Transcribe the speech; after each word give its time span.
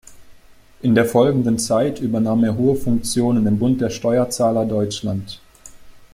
In 0.81 0.95
der 0.95 1.05
folgenden 1.05 1.59
Zeit 1.59 1.99
übernahm 2.01 2.43
er 2.43 2.57
hohe 2.57 2.75
Funktionen 2.75 3.45
im 3.45 3.59
Bund 3.59 3.81
der 3.81 3.91
Steuerzahler 3.91 4.65
Deutschland. 4.65 5.39